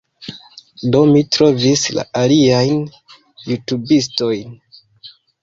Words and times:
Do, 0.95 1.01
mi 1.11 1.21
trovis 1.35 1.83
la 1.97 2.05
aliajn 2.23 2.81
jutubistojn 3.51 4.59